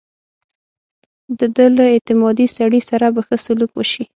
د 1.37 1.39
ده 1.55 1.65
له 1.75 1.83
اعتمادي 1.93 2.47
سړي 2.57 2.81
سره 2.89 3.05
به 3.13 3.21
ښه 3.27 3.37
سلوک 3.45 3.71
وشي. 3.75 4.03